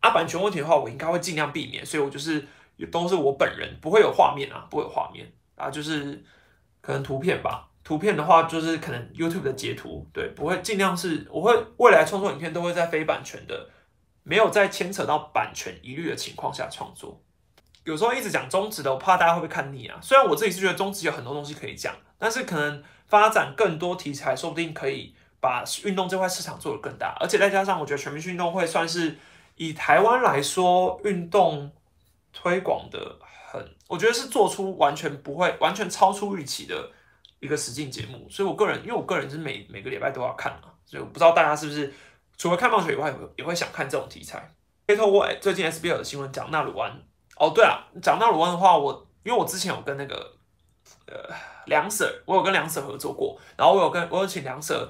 [0.00, 2.46] 啊，版权问题的话，我应该会尽量避免，所以我就是
[2.90, 5.30] 都是我本人，不会有画面啊，不会有画面。
[5.56, 6.24] 啊，就是
[6.80, 7.68] 可能图片吧。
[7.84, 13.68] 图片的话，就是可能 YouTube 的截图，对，不会尽量是，我会未来创作影片都会在非版权的，
[14.22, 17.20] 没有在牵扯到版权疑虑的情况下创作。
[17.84, 19.98] 有时候一直讲中职的，我怕大家会不会看腻啊？
[20.00, 29.16] 虽然我自己是觉得中职有很多东西可以讲，但是可能发展更多题材，说不定可以把运动这块市场做得更大，而且再加上我觉得全民运动会算是
[29.56, 31.72] 以台湾来说，运动
[32.32, 33.18] 推广的
[33.50, 36.90] 很，我觉得是做出完全不会完全超出预期的
[37.40, 41.92] 一个实境节目，所以我个人因为我个人是每每个礼拜都要看嘛，所以我不知道大家是不是
[42.36, 44.52] 除了看棒球以外，也会想看这种题材。
[44.86, 46.90] 可以透过最近 SBL 的新闻讲纳鲁湾，
[47.36, 50.36] 哦对啊，讲纳鲁湾的话，我因为我之前有跟那个
[51.10, 51.34] 呃
[51.66, 54.88] 梁 Sir，我有跟梁 Sir 合作过，然后我有跟我有请梁 Sir。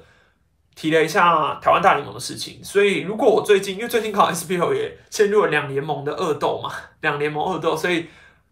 [0.77, 8.09] 提了一下台湾大联盟的事情，所以如果我最近因为最近考 SBL 也陷入了两联盟的恶斗嘛，两联盟恶斗，所以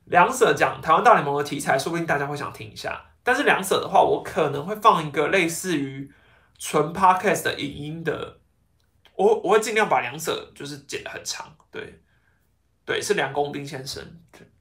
[0.06, 3.02] 两者讲台湾大联盟的题材，说不定大家会想听一下。
[3.22, 6.12] 但是两者的话，我可能会放一个类似于
[6.58, 8.38] 纯 Podcast 的影音的，
[9.14, 12.00] 我我会尽量把两者就是剪得很长，对
[12.84, 14.02] 对，是梁公斌先生，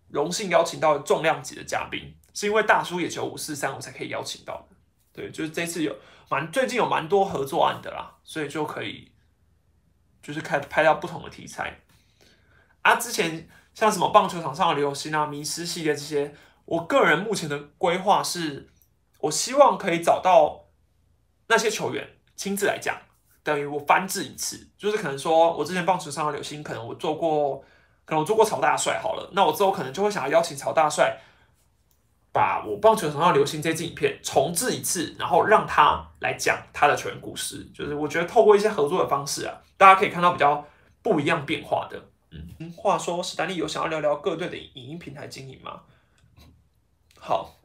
[0.10, 4.76] 荣幸邀请到重量级的嘉宾，是因为大叔也求五四三，我才可以邀请到的，
[5.12, 5.96] 对，就是这次有。
[6.30, 9.12] 蛮最近有蛮多合作案的啦，所以就可以
[10.22, 11.80] 就是开拍到不同的题材
[12.84, 12.94] 啊。
[12.96, 18.70] 之前像什么棒球场上的流星啊、迷失系列这些，我个人目前的规划是，
[19.22, 20.66] 我希望可以找到
[21.48, 22.96] 那些球员亲自来讲，
[23.42, 27.64] 等于我翻制一次，就是可能说我之前棒球场上的流星，可能我做过，
[28.06, 31.20] 可能我做过曹大帅好了，那我之后可能就会想要邀请曹大帅。
[32.38, 37.68] 把我棒球场上流行这支影片重置一次，然后让他来讲他的球员故事。
[37.74, 40.64] 就是我觉得透过一些合作的方式啊，大家可以看到比较
[41.02, 42.00] 不一样变化的。
[42.30, 45.82] 嗯，话说史丹利有想要聊聊各队的影音平台经营吗？
[47.20, 47.56] 好，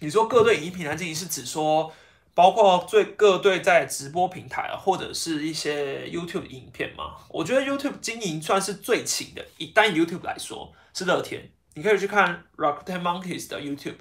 [0.00, 1.90] 你说各队影音平台经营是指说
[2.34, 7.14] 包括最各队在直播平台或者是一些 YouTube 影片吗？
[7.30, 11.50] 我觉得 YouTube 经营算是最勤的，以单 YouTube 来说是乐天。
[11.74, 13.96] 你可以去看 Rockten Monkeys 的 YouTube，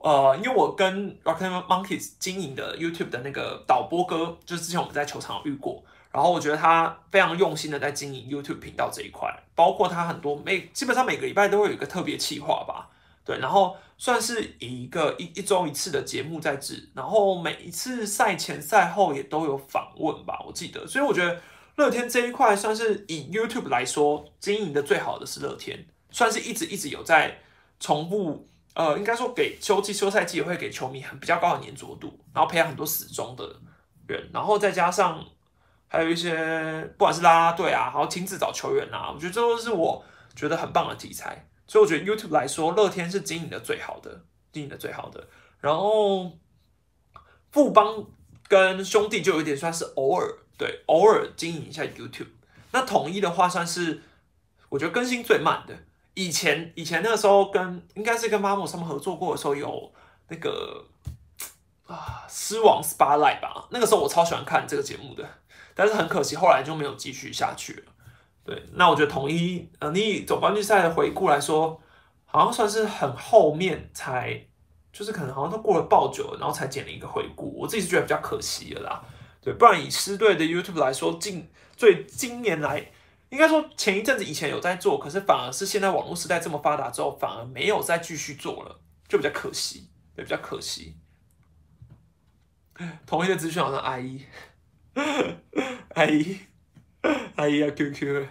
[0.00, 12.90] 呃，因为我跟 Rockten Monkeys 经营的 YouTube 的那个导播哥，就是之前我们在球场遇过，然后我觉得他非常用心的在经营 YouTube 频道这一块，包括他很多每基本上每个礼拜都会有一个特别企划吧，
[13.24, 21.40] 对，然后算是以一个一一周一次的节目在制，然后每一次赛前赛后也都有访问吧，我记得，所以我觉得
[21.76, 25.86] 乐天这一块算是以 YouTube 来说经营的最好的是乐天。
[26.10, 27.38] 算是一直一直有在
[27.78, 33.44] 重复，呃，应该说给秋季休赛季也会给球迷很比较高的粘着度，然后培养很多死忠的
[34.06, 35.24] 人，然后再加上
[35.88, 45.28] 还有一些不管是啦啦队啊，然后亲自找球员啊，我觉得这都是我觉得很棒的题材，所以我觉得 YouTube 来说，乐天是经营的最好的，经营的最好的，
[45.60, 46.32] 然后
[47.50, 48.06] 富邦
[48.48, 52.28] 跟兄弟就有点算是偶尔对偶尔经营一下 YouTube，
[52.72, 54.02] 那统一的话算是
[54.68, 55.76] 我觉得更新最慢的。
[56.16, 59.92] 以前以前那个时候跟应该是跟妈姆他们合作过的时候有
[60.28, 60.82] 那个
[61.86, 65.22] 啊狮王 Spotlight 吧，那个时候我超喜欢看这个节目的，
[65.74, 67.92] 但是很可惜后来就没有继续下去了。
[68.42, 71.78] 对，那我觉得统一呃，你以总冠军赛的回顾来说，
[72.24, 74.42] 好像算是很后面才，
[74.90, 79.04] 就是可能好像都过了爆久了，然后才剪了一个回顾，我自己是觉得比较可惜的啦。
[79.42, 82.90] 对，不然以狮队的 YouTube 来说，近最今年来。
[83.30, 90.94] 应该说前一阵子以前有在做，可是反而是现在网络时代这么发达之后，反而没有再继续做了，就比较可惜，也比较可惜。
[93.04, 94.28] 同一个资讯好像 IE，IE，IE
[97.34, 98.26] 啊 QQ。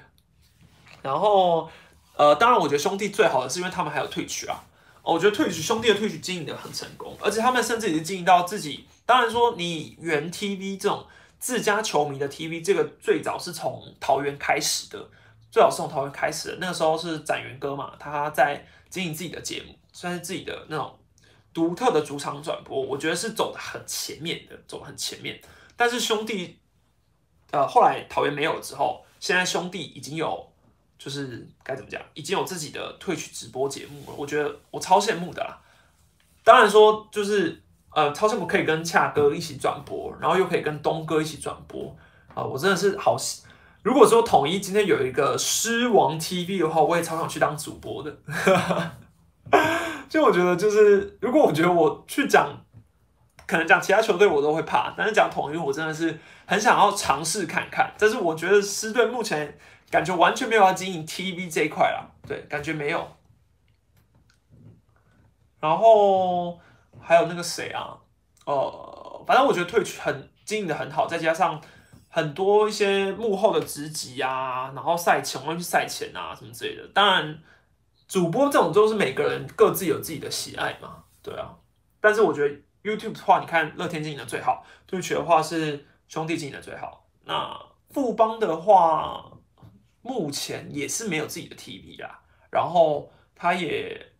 [1.01, 1.69] 然后
[2.15, 4.63] 呃，当然我觉得兄弟最好的是因为他们还有退取啊，
[5.03, 8.87] 我觉得退取兄弟的退取经营的很成功，而且他们甚至已经经营到自己。
[9.05, 11.05] 当然说你原 TV 这种。
[11.45, 14.97] 自家球迷的 TV 这个最早是从桃园开始的，
[15.51, 16.57] 最早是从桃园开始的。
[16.59, 20.97] 那个时候是展元哥嘛，他在经营自己的节目，算是自己的那种
[21.53, 25.39] 独特的主场转播，我觉得是走的很前面的，走的很前面。
[25.77, 26.57] 但是兄弟，
[27.51, 30.51] 呃，后来桃园没有了之后，现在兄弟已经有，
[30.97, 34.15] 就是该怎么讲，已经有自己的退去直播节目了。
[34.17, 35.61] 我觉得我超羡慕的啦。
[36.43, 37.61] 当然说就是。
[37.95, 41.95] 呃，超声波可以跟恰哥一起转播，然后又可以跟东哥一起转播
[42.33, 42.43] 啊！
[42.43, 43.15] 我真的是好。
[43.83, 48.13] 如果说统一今天有一个狮王 TV 的话，我也超想去当主播的。
[50.09, 52.49] 就我觉得，就是如果我觉得我去讲，
[53.47, 57.93] 可能讲其他球队我都会怕，但是讲统一，我真的是很想要尝试看看。
[57.97, 59.57] 但是我觉得狮队目前
[59.89, 63.07] 感觉完全没有要经营 TV 这一块啦，对，感觉没有。
[65.61, 66.59] 然后。
[67.05, 67.97] 还有那个谁啊，
[68.45, 71.61] 呃，反正我觉得退去很经营的很好，再加上
[72.09, 76.87] 很多一些幕后的职级啊，然后赛前会去赛前啊什么之类的。
[76.93, 77.39] 当然，
[78.07, 81.55] 主播这种都是每个人各自有自己的喜爱嘛，对啊。
[82.01, 87.07] 但是我觉得 YouTube 的话，你看乐天经营的最好，Twitch 的话是兄弟经营的最好。
[87.23, 89.31] 那富邦的话，
[90.01, 92.19] 目前也是没有自己的 TV 啦，
[92.51, 94.13] 然后他也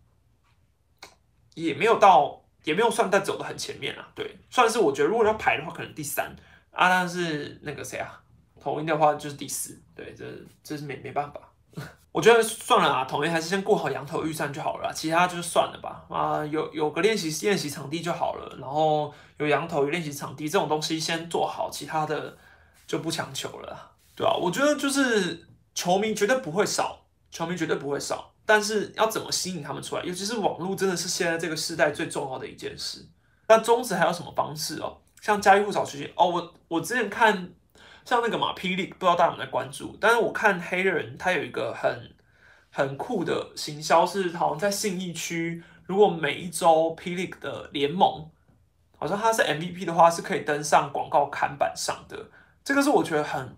[1.54, 4.06] 也没有到，也没有算在走的很前面啊。
[4.14, 6.26] 对，算是我觉得如果要排的话，可能第三
[6.72, 8.22] 啊，但是那个谁啊，
[8.62, 9.82] 统一的话就是第四。
[9.96, 10.26] 对，这
[10.62, 11.40] 这是没没办法。
[12.12, 16.06] 我觉得算了啊，统一还是先过好羊头预算就好了，其他就算了吧。
[16.10, 22.38] 啊，有有个练习练习场地就好了，然后有羊头有练习场地这种东西先做好，其他的
[22.88, 24.34] 就不强求了，对啊？
[24.34, 30.04] 我觉得就是球迷绝对不会少，球迷绝对不会少，但是要怎么吸引他们出来？
[30.04, 33.06] 尤其是网络真的是现在这个时代最重要的一件事。
[33.48, 34.98] 那中职还有什么方式哦？
[35.22, 37.52] 像家喻户晓学习哦，我我之前看。
[38.06, 42.16] 像那个嘛，霹雳不知道大家有没有在关注，但是我看黑人他有一个很
[42.72, 48.30] 很酷的行销，是好像在信义区，如果每一周霹雳的联盟，
[49.00, 52.30] 好像他是 MVP 的话，是可以登上广告看板上的。
[52.64, 53.58] 这个是我觉得很，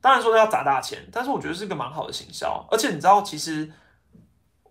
[0.00, 2.64] 当然说要砸大钱，但是我觉得是个蛮好的行销。
[2.70, 3.68] 而且你知道，其实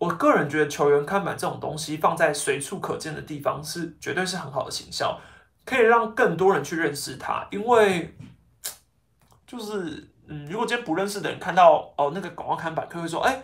[0.02, 5.16] 我个人觉得球员看板这种东西放在随处可见的地方，是绝对是很好的行销，
[5.64, 8.12] 可以让更多人去认识他，因为。
[9.46, 13.42] 就是，嗯，如果今天不认识的人看到哦那个广告看板，可能会说，哎，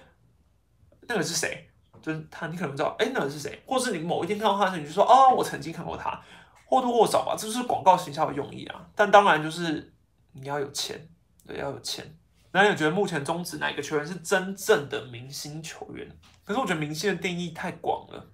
[1.02, 1.68] 那个是谁？
[2.00, 3.62] 就是他，你可能知道，哎，那个是谁？
[3.64, 6.20] 或是你某一天看到他的时候，你就说，哦，我曾经看过他，
[6.64, 8.84] 或多或少吧，这就是广告形象的用意啊。
[8.96, 9.92] 但当然就是
[10.32, 11.08] 你要有钱，
[11.46, 12.16] 对，要有钱。
[12.50, 16.08] 那你觉得目前中职哪一个球员是真正的明星球员？
[16.48, 18.26] 可是我觉得明星的定义太广了。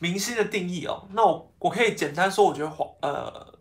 [0.00, 3.60] 明星的定义哦，那我我可以简单说，我觉得黄呃。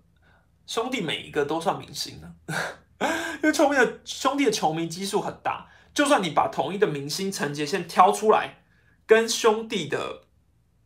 [0.66, 2.32] 兄弟每一个都算明星了，
[3.42, 8.64] 因为球迷的兄弟的球迷基数很大，就算你把统一的明星陈杰宪挑出来，
[9.06, 10.26] 跟兄弟的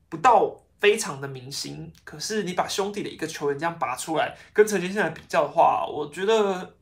[0.08, 6.76] 不到非常的明星，可是你把兄弟的一个球员这样拔出来，跟陈杰宪来比较的话，我觉得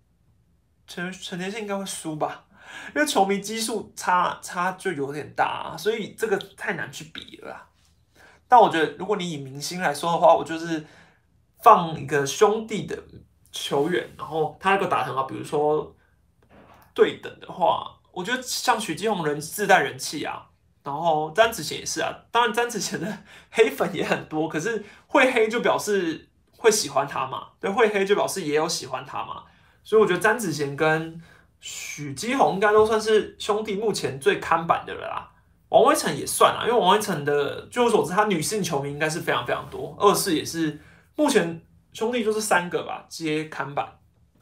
[0.85, 2.45] 陈陈杰宪应该会输吧，
[2.95, 7.67] 因为球迷基数差差就有点大，所以这个太难去比了。
[8.47, 10.85] 但我觉得如果你以明星来说的话，我就是。
[11.63, 12.97] 放一个兄弟的
[13.51, 15.95] 球员，然后他那个打很好，比如说
[16.91, 20.47] 对等的话，我觉得像许继宏人自带人气啊，
[20.83, 23.19] 然后詹子贤也是啊，当然詹子贤的
[23.51, 29.43] 黑粉也很多，可是会黑就表示会喜欢他嘛，对，会黑就表示也有喜欢他嘛，
[29.83, 31.21] 所以我觉得詹子贤跟
[31.61, 35.31] 许基宏应该都算是兄弟目前最看板的了啦。
[35.69, 40.77] 王威成也算啊，因为王威成的据我所知，他女性球迷应该是非常非常多，二世也是。
[41.15, 41.61] 目前
[41.93, 43.85] 兄弟就是三个吧，接看板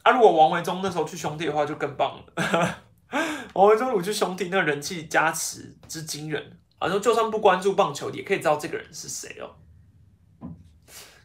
[0.02, 0.10] 啊。
[0.10, 2.78] 如果王维忠那时候去兄弟的话，就更棒了。
[3.54, 6.88] 王维忠如果去兄弟，那人气加持之惊人啊！
[6.88, 9.50] 就就算不关注棒球，也可以知道这个人是谁哦。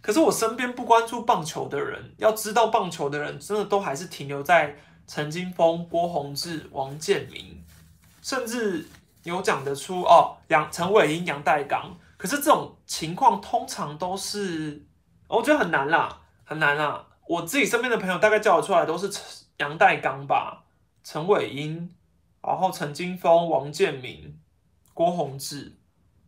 [0.02, 4.76] 可是我身边不关注棒球的人，要知道棒球的人，真的都还是停留在
[5.08, 7.64] 陈金峰、郭宏志、王建民，
[8.22, 8.88] 甚至
[9.24, 11.96] 有讲得出哦，杨陈伟英、杨代刚。
[12.18, 14.84] 可是这种情况通常都是。
[15.28, 17.04] 我觉得很难啦，很难啦。
[17.28, 19.10] 我自己身边的朋友大概叫得出来都是
[19.58, 20.64] 杨代刚吧、
[21.04, 21.90] 陈伟英，
[22.44, 24.40] 然后陈金峰、王建民、
[24.94, 25.76] 郭宏志，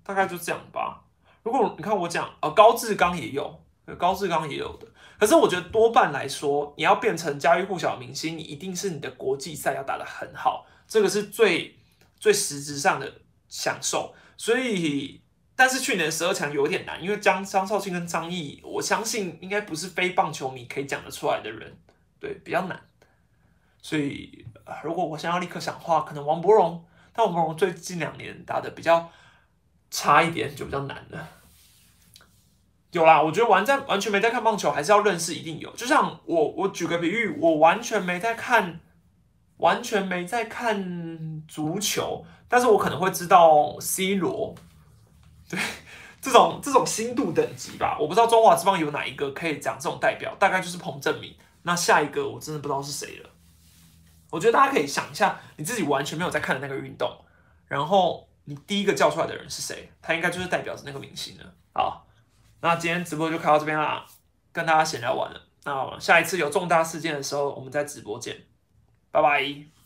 [0.03, 1.03] 大概就这样吧。
[1.43, 3.61] 如果你看我讲，呃，高志刚也有，
[3.95, 4.87] 高志刚也有的。
[5.19, 11.77] 可是我觉得多半来说，你要变成家喻户晓明星，你一定是你的国际赛要打得很好，这个是最
[12.19, 14.13] 最实质上的享受。
[14.35, 15.21] 所以。
[15.59, 21.75] 但是去年十二强有点难，因为张张少庆跟张毅，我相信应该不是非棒球迷可以讲得出来的人，
[22.19, 22.79] 对，比较难。
[23.81, 24.45] 所以
[24.83, 29.11] 如果我想要立刻想话，可能王柏荣，但王柏荣最近两年打的比较
[29.89, 31.27] 差一点，就比较难了。
[32.91, 35.69] 有啦，我觉得完在完全没在看棒球，还是要认识，一定有。
[35.75, 38.79] 就像我我举个比喻，我完全没在看，
[39.57, 44.55] 完全没在看足球，但是我可能会知道 C 罗。
[45.49, 45.59] 对，
[46.21, 51.35] 这种这种心度等级吧，我不知道中华之邦有哪一个可以讲这种代表，大概就是彭正明。
[51.63, 53.29] 那下一个我真的不知道是谁了。
[54.31, 57.09] 我觉得大家可以想一下，你自己完全没有在看的那个运动，
[57.67, 61.53] 然后你第一个叫出来的人是谁，他应该就是代表着那个明星了。
[61.73, 62.06] 好，
[62.61, 64.05] 那今天直播就开到这边啦，
[64.51, 65.41] 跟大家闲聊完了。
[65.63, 68.45] 那下一次有重大事件的时候，我们在直播见，
[69.11, 69.76] 拜拜。